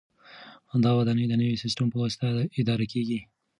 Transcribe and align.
دا 0.83 0.91
ودانۍ 0.97 1.25
د 1.29 1.33
نوي 1.41 1.55
سیسټم 1.63 1.87
په 1.91 1.97
واسطه 2.01 2.27
اداره 2.59 2.85
کیږي. 2.93 3.19